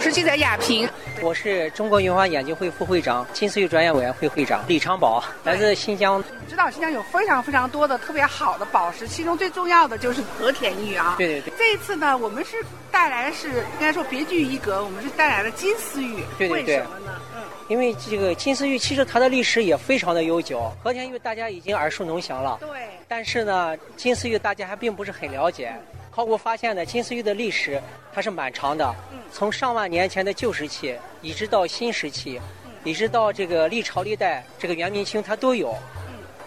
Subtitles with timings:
[0.00, 0.88] 我是记者亚平。
[1.20, 6.24] 我是中国云华眼镜会副会长、金丝玉专业委员会会长李长宝，来自新疆。
[6.48, 11.16] 知道新疆有非常非常多的特别好的宝石，其中最重要的就是和田玉啊。
[11.18, 11.52] 对对对。
[11.58, 16.24] 这一次呢，我们是带来的是应该说别具一格，我们是带来了金丝玉。
[16.38, 16.76] 对对对。
[16.78, 17.20] 为什么呢？
[17.36, 22.56] 嗯，因为这个金丝玉其实它的历史也非常的悠久，和田玉大家已经耳熟能详了。
[22.58, 22.68] 对。
[23.06, 25.74] 但是呢，金丝玉大家还并不是很了解。
[26.20, 27.80] 考古发现的金丝玉的历史，
[28.12, 28.94] 它是蛮长的，
[29.32, 32.38] 从上万年前的旧石器，一直到新石器，
[32.84, 35.74] 一直到这个历朝历代，这个元明清它都有。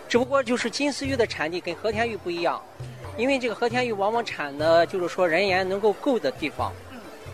[0.08, 2.62] 只不过就是金丝玉的产地跟和田玉不一样，
[3.17, 6.72] 因为这个和田玉往往产的就是说人烟能够够的地方，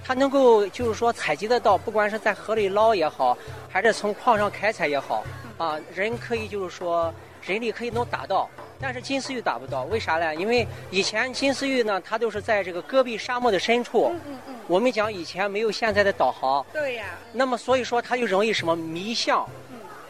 [0.02, 5.26] 它能够就是说采集得到，不管是在河里捞也好，还是从矿上开采也好，
[5.58, 8.50] 啊，人可以就是说人力可以能达到。
[8.82, 10.34] 但是金丝玉达不到，为啥呢？
[10.36, 14.10] 因为以前金丝玉呢，它都是在这个戈壁沙漠的深处。
[14.14, 14.56] 嗯嗯嗯。
[14.68, 16.66] 我们讲以前没有现在的导航。
[16.72, 17.06] 对呀。
[17.34, 19.46] 那么所以说它就容易什么迷向，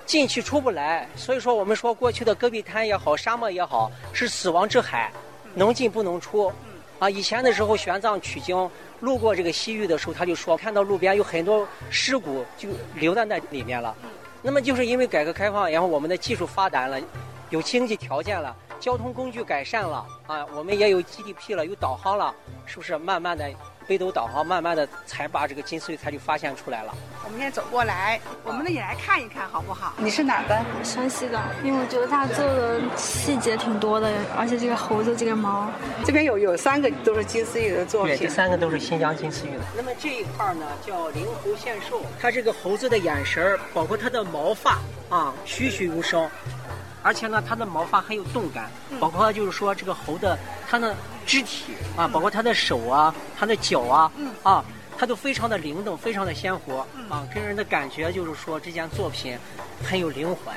[0.06, 1.10] 进去出不来。
[1.16, 5.12] 所以说我们说过去的戈壁滩也好，沙漠也好，是死亡之海，
[5.56, 6.54] 能进不能出。
[7.00, 13.96] 啊，以前的时候玄奘取经路过这个西域的时候，他就说看到路边有很多尸骨就留在那里面了。
[14.42, 17.00] 那么就是因为改革开放，然后我们的技术发达了。
[17.50, 22.32] 有经济条件了，交通工具改善了啊，我们也有 GDP 了，有导航了，
[22.64, 22.96] 是不是？
[22.96, 23.50] 慢慢的，
[23.90, 26.94] 北斗导航慢慢的才把这个金丝玉才就发现出来了。
[27.26, 29.96] 我们现在走过来，我们呢也来看一看，好不好？
[29.98, 30.64] 你是哪的？
[30.84, 35.72] 山西的，因为我觉得它做的细节挺多的，而且这个猴子这个毛，
[36.06, 38.16] 这边有有三个都是金丝玉的作品。
[38.16, 39.64] 对，这三个都是新疆金丝玉的。
[39.76, 44.78] 那么这一块呢叫灵猴献寿，它这个猴子的眼神包括它的毛发
[45.10, 46.30] 啊，栩栩如生。
[47.02, 48.70] 而且呢，它的毛发很有动感，
[49.00, 50.38] 包括就是说这个猴的
[50.70, 54.12] 它的肢体啊，包括它的手啊、它的脚啊，
[54.44, 54.64] 啊，
[54.98, 59.38] 它都非常的灵动，非常的鲜活啊，给人的感觉就是说这件作品
[59.84, 60.54] 很有灵魂，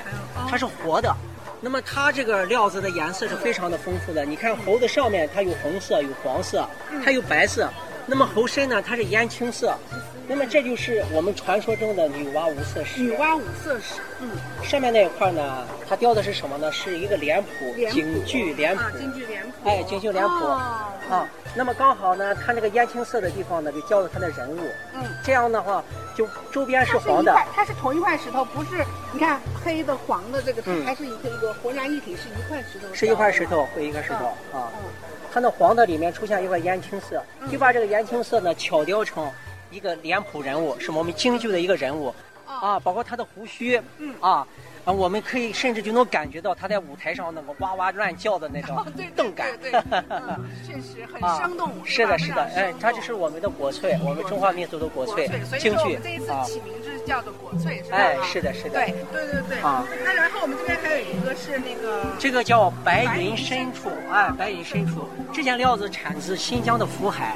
[0.49, 1.15] 它是活的。
[1.61, 6.67] 那么它这个料子的颜色是非常的丰富的，你看猴子上面它有红色、有黄色，
[7.05, 7.69] 还有白色。
[8.05, 9.77] 那么猴身呢，它是烟青色。
[10.25, 13.01] 那么这就是我们传说中的女娲五色石。
[13.01, 14.29] 女娲五色石，嗯，
[14.63, 16.71] 上面那一块呢，它雕的是什么呢？
[16.71, 17.49] 是一个脸谱，
[17.91, 18.83] 京剧脸谱。
[18.97, 19.69] 京剧脸谱。
[19.69, 20.45] 哎，京剧脸谱。
[20.45, 24.59] 啊，那么刚好呢，它那个烟青色的地方呢，就雕了它的人物。
[24.95, 25.03] 嗯。
[25.23, 25.83] 这样的话，
[26.15, 27.33] 就周边是黄的。
[27.53, 28.83] 它是同一块石头，不是？
[29.11, 32.93] 你看黑的、黄的这个，它还是一个一个浑然一体，是一块石头。
[32.93, 34.25] 是一块石头，一个石头
[34.57, 34.71] 啊。
[34.73, 34.89] 嗯。
[35.31, 39.31] 它那黄的里面出现一块烟青色，就把这个烟青色呢巧雕成。
[39.71, 42.13] 一个脸谱人物是我们京剧的一个人物，
[42.45, 44.47] 啊，包括他的胡须，嗯啊，
[44.85, 48.75] 啊，我们可以甚至就能感觉到他在舞台上那个哇哇乱叫的那种
[49.15, 49.71] 动感，对，
[50.67, 51.71] 确实很生动。
[51.85, 55.97] 是的，是的，哎，它就是我们的国粹，我们中华民族的国粹，京剧。
[56.03, 57.97] 这一次起名字叫做国粹，是吧？
[57.97, 58.71] 哎，是的，是的。
[58.71, 59.59] 对，对对对。
[59.59, 67.35] 啊，那然后我们这边还有一个是那个，这个叫白云深处，哎，白云深处，这件料子产自新疆的福海。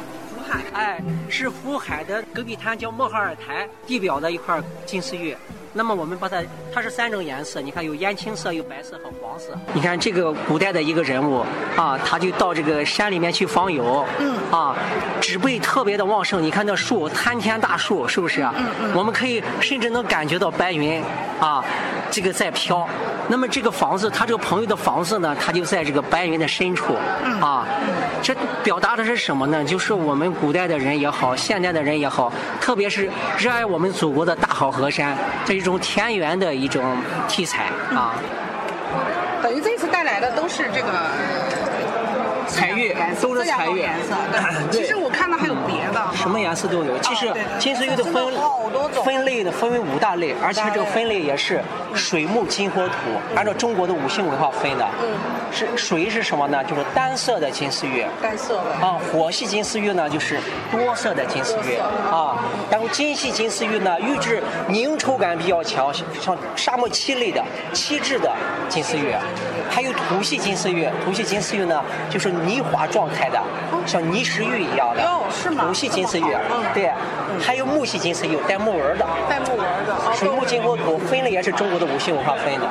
[0.73, 5.35] 哎，是福海的戈壁滩，叫莫哈尔台地表的一块金丝玉。
[5.73, 6.41] 那么我们把它，
[6.73, 9.57] 它是三种颜色，你看有烟青色、有白色和黄色。
[9.73, 11.45] 你看这个古代的一个人物
[11.75, 14.75] 啊，他就到这个山里面去访友，嗯，啊，
[15.21, 18.53] 植被特别的旺盛，你看那树，参天大树，是不是啊？
[18.57, 18.93] 嗯嗯。
[18.95, 21.03] 我们可以甚至能感觉到白云
[21.39, 21.63] 啊，
[22.09, 22.87] 这个在飘。
[23.27, 26.95] 那么这个房子，他这个朋友的房子呢，他就在这个白云的深处，
[27.41, 27.65] 啊，
[28.21, 29.63] 这表达的是什么呢？
[29.63, 32.31] 就是我们古代的人也好，现代的人也好，
[32.61, 36.97] 特别是热爱我们祖国的大好河山，这一种田园的一种
[37.27, 38.13] 题材啊。
[39.43, 40.87] 等于这次带来的都是这个。
[42.49, 43.85] 彩玉都是彩玉，
[44.71, 46.97] 其实我看到还有别的，什么颜色都有。
[46.99, 48.33] 其实金丝玉的分
[49.03, 51.61] 分类的分为五大类，而且这个分类也是
[51.93, 52.93] 水木金火土，
[53.35, 54.87] 按照中国的五行文化分的。
[55.01, 55.07] 嗯，
[55.51, 56.63] 是水是什么呢？
[56.63, 58.05] 就是单色的金丝玉。
[58.21, 58.85] 单色的。
[58.85, 60.39] 啊，火系金丝玉呢就是
[60.71, 61.75] 多色的金丝玉。
[62.11, 62.37] 啊，
[62.69, 68.31] 然后金系金丝玉呢，玉质凝稠感比较强，像沙漠漆类的漆质的
[68.69, 69.13] 金丝玉。
[69.69, 72.31] 还有土系金丝玉，土系金丝玉呢就是。
[72.47, 73.41] 泥花状态的，
[73.87, 75.63] 像泥石玉一样的，哟，是吗？
[75.67, 76.91] 母系金丝玉，嗯对，
[77.41, 82.67] 还有木系金丝玉，带木纹的，带木纹的，水木金火土分类也是中国的五行文化分的。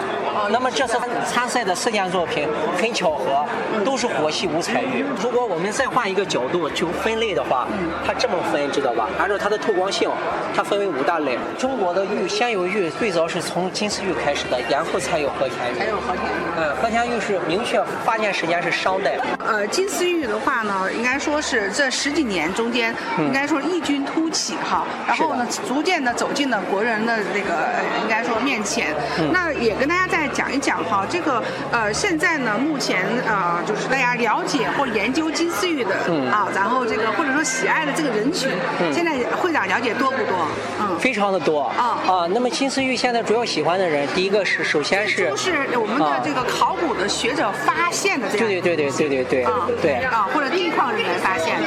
[0.48, 2.46] 那么这次参赛的四件作品
[2.80, 3.44] 很巧合，
[3.84, 5.04] 都是火系五彩玉。
[5.20, 7.66] 如果我们再换一个角度就分类的话，
[8.06, 9.08] 它这么分，知道吧？
[9.18, 10.08] 按照它的透光性，
[10.54, 11.36] 它分为五大类。
[11.58, 15.78] 中国的玉先有玉，最早是从金丝玉开始的，然后才有和田玉。
[15.78, 16.36] 才有和田玉。
[16.58, 19.18] 嗯，和田玉是明确发现时间是商代。
[19.46, 27.68] 呃，金丝玉的话呢，应该说是这十几年中间，应该说异军突起哈，然后呢，逐渐的走进了国人的这个
[28.02, 28.35] 应该说
[28.66, 28.94] 面前。
[29.32, 35.94] 那也跟大家再讲一讲哈，这个呃，现在呢，目前呃，就是大家了解或研究金丝玉的
[36.30, 38.50] 啊，然后这个或者说喜爱的这个人群，
[38.92, 40.48] 现在会长了解多不多？
[40.80, 42.26] 嗯，非常的多啊啊。
[42.28, 49.46] 那么金丝玉现在主要喜欢的人，第一个是首先是都是我们的这个考古的学者发现的这样对对对对对对对
[49.82, 51.66] 对啊，或者地矿人员发现的。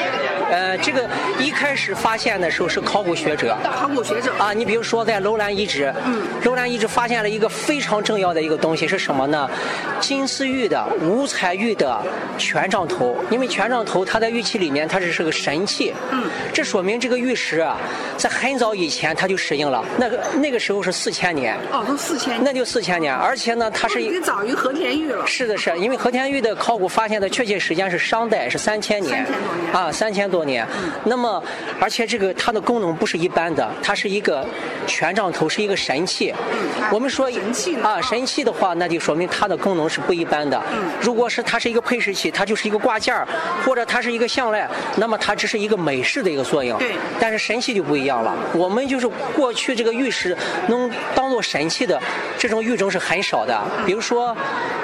[0.49, 1.07] 呃，这个
[1.39, 9.49] 一开始发现的时候是考古学者，考古学者啊，你比如说在楼兰遗址，嗯，楼兰遗址发现了一个非常重要的一个东西是什么呢？
[9.99, 12.01] 金丝玉的五彩玉的
[12.37, 16.23] 权杖头，因为权杖头它在玉器里面它是是个神器，嗯，
[16.53, 17.77] 这说明这个玉石啊，
[18.17, 30.67] 在很早以前它就使用了，那个那个时候是四千年，哦，都四千年，那就四千年，而且呢，它是已经早于和田玉了，是的是，因为和田玉的考古发现的确切时间是商代，是三千年，三千多年啊，三千多年，
[31.05, 31.41] 那么
[31.79, 34.45] 而且这个它的功能不是一般的，它是一个
[34.89, 36.33] 权杖头，是一个神器，
[36.91, 40.59] 我们说神器啊，神器的话，那就说明它的功能是不一般的。
[40.99, 43.27] 如果是它是一个配饰器，它就是一个挂件儿，
[43.63, 46.77] 或者它是一个项链，那么它只是一个美饰的一个作用。
[46.79, 46.93] 对。
[47.19, 50.35] 但是神器就不一样了，我们就是过去这个玉石
[50.67, 52.01] 能当做神器的
[52.37, 53.61] 这种玉种是很少的。
[53.85, 54.35] 比如说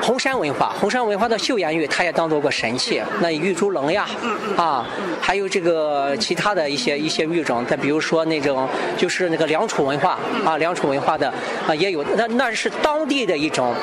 [0.01, 3.01] 红山文化，红山文化的岫岩玉，它也当做过神器。
[3.19, 4.07] 那玉珠棱呀，
[4.55, 4.85] 啊，
[5.19, 11.31] 还有这个其他的一些一些玉种，再比如说那种就是那个梁楚文化啊，良渚文化的
[11.67, 13.73] 啊也有，那那是当地的一种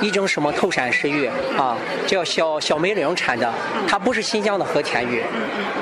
[0.00, 1.26] 一种什么透闪石玉
[1.56, 1.76] 啊，
[2.06, 3.52] 叫小小梅岭产的，
[3.86, 5.22] 它不是新疆的和田玉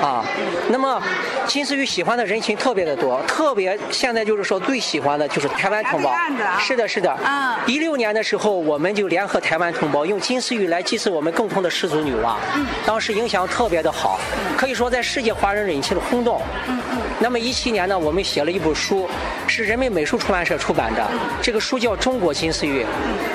[0.01, 0.23] 啊。
[0.69, 1.01] 那么
[1.45, 6.13] 金丝玉喜欢的人群特别的多，特别现在就是说最喜欢的就是台湾同胞。
[6.59, 7.11] 是的，是的。
[7.11, 7.59] 啊。
[7.65, 12.35] 一六年的时候，我们就联合台湾同胞用金丝玉来祭祀我们共同的始祖女娲。
[12.55, 12.65] 嗯。
[12.85, 14.19] 当时影响特别的好，
[14.57, 16.41] 可以说在世界华人引起了轰动。
[16.67, 16.97] 嗯嗯。
[17.19, 19.09] 那么一七年呢，我们写了一部书，
[19.47, 21.05] 是人民美术出版社出版的，
[21.41, 22.83] 这个书叫《中国金丝玉》。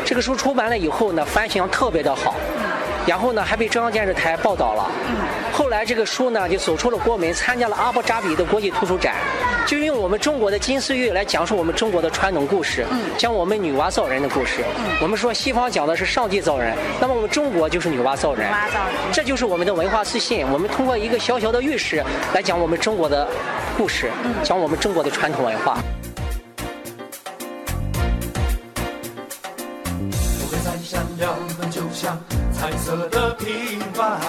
[0.05, 2.35] 这个书出版了以后呢，反响特别的好。
[3.05, 4.89] 然后呢，还被中央电视台报道了。
[5.53, 9.17] 后来这个书呢，就走出了国门，参加了阿布扎比的国际图书展，
[9.67, 12.87] 就用我们中国的金丝玉来讲述我们中国的传统故事，
[13.19, 14.63] 讲我们女娲造人的故事。
[15.01, 18.49] 我们说西方讲的是上帝造人，那么我们中国就是女娲造人。
[19.13, 20.47] 这就是我们的文化自信。
[20.53, 23.27] 我们通过一个小小的玉石来讲我们中国的
[23.77, 24.13] 故事，
[24.45, 25.77] 讲我们中国的传统文化。
[30.93, 32.21] 闪亮的，就像
[32.53, 34.21] 彩色的平板，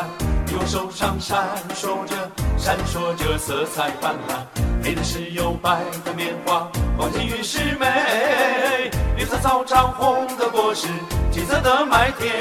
[0.50, 1.38] 右手上闪
[1.76, 2.16] 烁着，
[2.58, 4.62] 闪烁着色彩斑斓。
[4.82, 10.88] 黑的是有白的棉花，黄金玉石美，绿色草场红的果实，
[11.34, 12.32] 金色的麦田。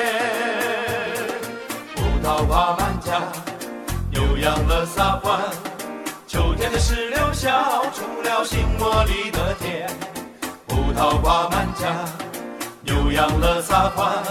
[1.97, 3.21] 葡萄挂满架，
[4.13, 5.41] 牛羊乐撒欢，
[6.29, 7.51] 秋天的石榴笑
[7.93, 9.91] 出了心窝里的甜。
[10.69, 11.89] 葡萄挂满架，
[12.93, 14.23] 悠扬了撒欢。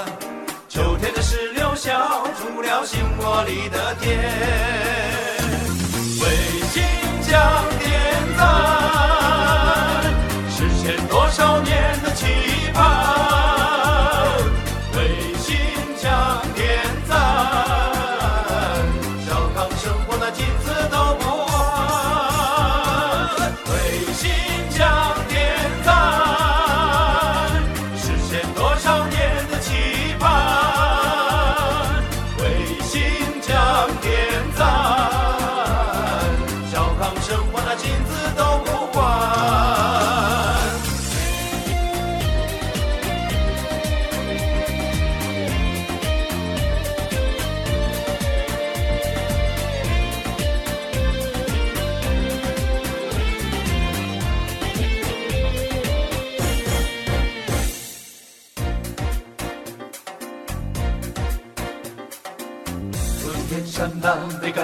[0.69, 5.10] 秋天的石榴笑出了心窝里的甜，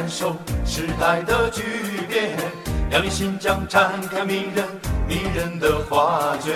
[0.07, 1.61] 感受时代的巨
[2.07, 2.37] 变，
[2.89, 4.65] 亮丽新疆展开迷人
[5.05, 6.55] 迷人的画卷，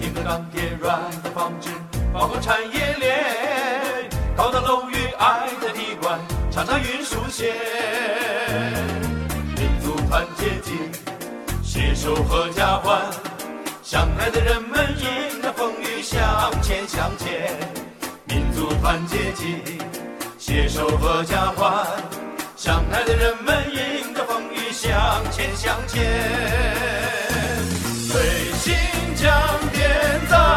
[0.00, 1.68] 硬的钢铁，软的纺织，
[2.10, 6.18] 包括产业链，高的楼宇，矮的地冠，
[6.50, 7.54] 长长运输线，
[9.58, 10.90] 民族团结紧，
[11.62, 13.02] 携手合家欢，
[13.82, 17.54] 相爱的人们迎着风雨向前向前，
[18.24, 19.78] 民族团结紧。
[20.38, 21.86] 携手合家欢，
[22.62, 24.92] 上台的人们迎着风雨向
[25.32, 26.02] 前向前。
[28.14, 28.74] 为新
[29.16, 29.32] 疆
[29.72, 29.88] 点
[30.28, 30.49] 赞，